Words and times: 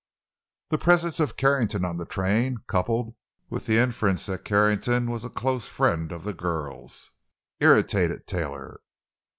The 0.69 0.79
presence 0.79 1.19
of 1.19 1.37
Carrington 1.37 1.85
on 1.85 1.97
the 1.97 2.07
train, 2.07 2.57
coupled 2.65 3.13
with 3.51 3.67
the 3.67 3.77
inference 3.77 4.25
that 4.25 4.43
Carrington 4.43 5.11
was 5.11 5.23
a 5.23 5.29
close 5.29 5.67
friend 5.67 6.11
of 6.11 6.23
the 6.23 6.33
girl's, 6.33 7.11
irritated 7.59 8.25
Taylor. 8.25 8.81